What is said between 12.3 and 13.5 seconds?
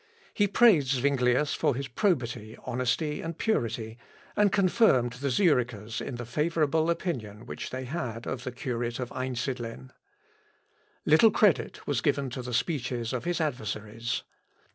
to the speeches of his